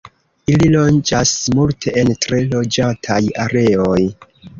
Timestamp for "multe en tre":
1.59-2.39